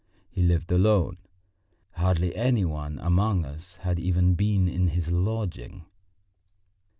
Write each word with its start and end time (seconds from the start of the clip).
He 0.31 0.41
lived 0.41 0.71
alone. 0.71 1.17
Hardly 1.91 2.35
any 2.35 2.65
one 2.65 2.97
among 3.03 3.45
us 3.45 3.75
had 3.81 3.99
ever 3.99 4.23
been 4.23 4.67
in 4.67 4.87
his 4.87 5.09
lodging. 5.11 5.85